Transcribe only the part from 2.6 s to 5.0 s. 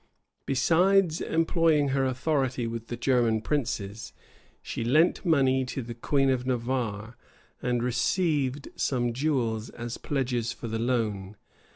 with the German princes, she